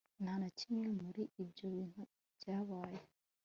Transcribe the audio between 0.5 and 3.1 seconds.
kimwe muri ibyo bintu cyabaye